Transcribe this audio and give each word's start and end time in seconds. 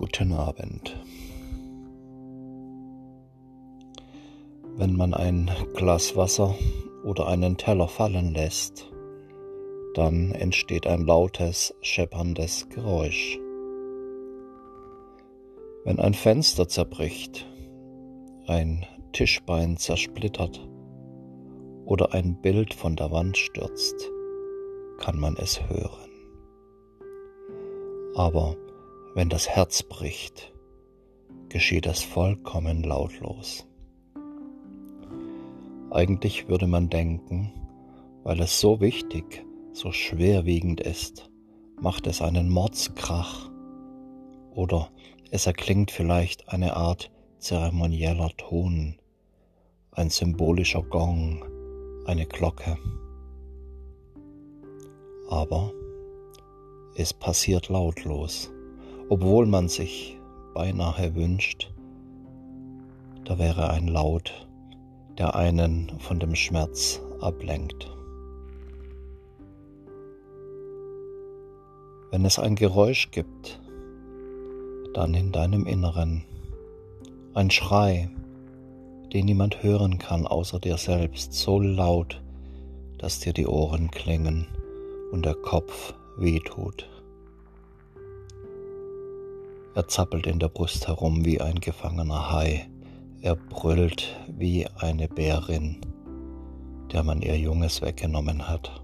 Guten 0.00 0.32
Abend. 0.32 0.96
Wenn 4.78 4.96
man 4.96 5.12
ein 5.12 5.50
Glas 5.74 6.16
Wasser 6.16 6.54
oder 7.04 7.26
einen 7.26 7.58
Teller 7.58 7.86
fallen 7.86 8.32
lässt, 8.32 8.90
dann 9.92 10.32
entsteht 10.32 10.86
ein 10.86 11.04
lautes, 11.04 11.74
schepperndes 11.82 12.70
Geräusch. 12.70 13.38
Wenn 15.84 15.98
ein 15.98 16.14
Fenster 16.14 16.66
zerbricht, 16.66 17.46
ein 18.46 18.86
Tischbein 19.12 19.76
zersplittert 19.76 20.66
oder 21.84 22.14
ein 22.14 22.40
Bild 22.40 22.72
von 22.72 22.96
der 22.96 23.10
Wand 23.10 23.36
stürzt, 23.36 24.10
kann 24.96 25.20
man 25.20 25.36
es 25.36 25.60
hören. 25.68 26.10
Aber 28.14 28.56
wenn 29.14 29.28
das 29.28 29.48
Herz 29.48 29.82
bricht, 29.82 30.52
geschieht 31.48 31.86
es 31.86 32.02
vollkommen 32.02 32.84
lautlos. 32.84 33.66
Eigentlich 35.90 36.48
würde 36.48 36.68
man 36.68 36.88
denken, 36.88 37.52
weil 38.22 38.40
es 38.40 38.60
so 38.60 38.80
wichtig, 38.80 39.44
so 39.72 39.90
schwerwiegend 39.90 40.80
ist, 40.80 41.28
macht 41.80 42.06
es 42.06 42.22
einen 42.22 42.50
Mordskrach 42.50 43.50
oder 44.52 44.90
es 45.32 45.46
erklingt 45.46 45.90
vielleicht 45.90 46.48
eine 46.48 46.76
Art 46.76 47.10
zeremonieller 47.38 48.30
Ton, 48.36 49.00
ein 49.90 50.10
symbolischer 50.10 50.82
Gong, 50.82 51.44
eine 52.06 52.26
Glocke. 52.26 52.76
Aber 55.28 55.72
es 56.94 57.12
passiert 57.12 57.68
lautlos 57.68 58.52
obwohl 59.10 59.44
man 59.44 59.68
sich 59.68 60.16
beinahe 60.54 61.16
wünscht, 61.16 61.72
da 63.24 63.40
wäre 63.40 63.68
ein 63.70 63.88
Laut, 63.88 64.46
der 65.18 65.34
einen 65.34 65.90
von 65.98 66.20
dem 66.20 66.36
Schmerz 66.36 67.02
ablenkt. 67.20 67.90
Wenn 72.12 72.24
es 72.24 72.38
ein 72.38 72.54
Geräusch 72.54 73.10
gibt, 73.10 73.60
dann 74.94 75.14
in 75.14 75.32
deinem 75.32 75.66
Inneren, 75.66 76.24
ein 77.34 77.50
Schrei, 77.50 78.08
den 79.12 79.26
niemand 79.26 79.64
hören 79.64 79.98
kann 79.98 80.24
außer 80.24 80.60
dir 80.60 80.76
selbst, 80.76 81.32
so 81.32 81.58
laut, 81.58 82.22
dass 82.98 83.18
dir 83.18 83.32
die 83.32 83.46
Ohren 83.48 83.90
klingen 83.90 84.46
und 85.10 85.24
der 85.26 85.34
Kopf 85.34 85.94
wehtut. 86.16 86.88
Er 89.80 89.88
zappelt 89.88 90.26
in 90.26 90.38
der 90.38 90.50
Brust 90.50 90.88
herum 90.88 91.24
wie 91.24 91.40
ein 91.40 91.58
gefangener 91.58 92.30
Hai. 92.30 92.68
Er 93.22 93.34
brüllt 93.34 94.14
wie 94.28 94.66
eine 94.76 95.08
Bärin, 95.08 95.80
der 96.92 97.02
man 97.02 97.22
ihr 97.22 97.38
Junges 97.38 97.80
weggenommen 97.80 98.46
hat. 98.46 98.82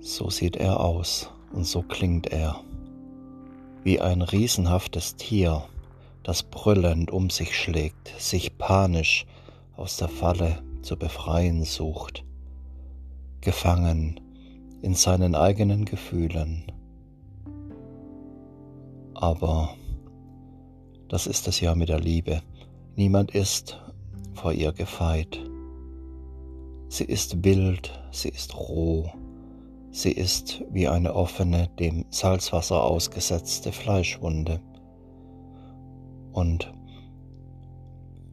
So 0.00 0.28
sieht 0.28 0.56
er 0.56 0.80
aus 0.80 1.30
und 1.52 1.68
so 1.68 1.82
klingt 1.82 2.32
er, 2.32 2.60
wie 3.84 4.00
ein 4.00 4.22
riesenhaftes 4.22 5.14
Tier, 5.14 5.62
das 6.24 6.42
brüllend 6.42 7.12
um 7.12 7.30
sich 7.30 7.56
schlägt, 7.56 8.12
sich 8.18 8.58
panisch 8.58 9.24
aus 9.76 9.98
der 9.98 10.08
Falle 10.08 10.64
zu 10.82 10.96
befreien 10.96 11.62
sucht, 11.62 12.24
gefangen 13.40 14.20
in 14.82 14.94
seinen 14.94 15.36
eigenen 15.36 15.84
Gefühlen 15.84 16.64
aber 19.20 19.74
das 21.08 21.26
ist 21.26 21.48
es 21.48 21.60
ja 21.60 21.74
mit 21.74 21.88
der 21.88 21.98
Liebe. 21.98 22.40
Niemand 22.94 23.32
ist 23.32 23.80
vor 24.34 24.52
ihr 24.52 24.72
gefeit. 24.72 25.40
Sie 26.88 27.04
ist 27.04 27.42
wild, 27.44 28.00
sie 28.12 28.28
ist 28.28 28.56
roh, 28.56 29.10
sie 29.90 30.12
ist 30.12 30.62
wie 30.70 30.86
eine 30.86 31.14
offene, 31.14 31.68
dem 31.80 32.04
Salzwasser 32.10 32.82
ausgesetzte 32.82 33.72
Fleischwunde. 33.72 34.60
Und 36.32 36.72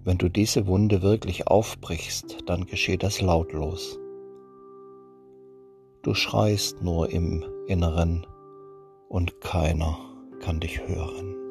wenn 0.03 0.19
du 0.19 0.29
diese 0.29 0.67
Wunde 0.67 1.02
wirklich 1.02 1.47
aufbrichst, 1.47 2.38
dann 2.46 2.67
geschieht 2.67 3.02
das 3.02 3.22
lautlos. 3.22 3.97
Du 6.03 6.13
schreist 6.13 6.84
nur 6.84 7.09
im 7.09 7.44
Inneren 7.67 8.28
und 9.09 9.41
keiner 9.41 9.97
kann 10.45 10.59
dich 10.59 10.79
hören. 10.88 11.44